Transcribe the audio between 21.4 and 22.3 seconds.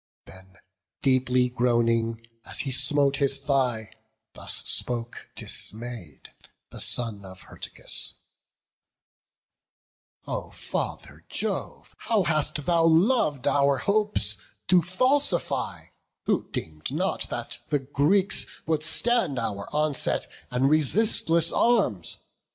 arms!